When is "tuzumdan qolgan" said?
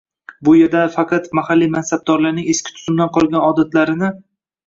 2.77-3.45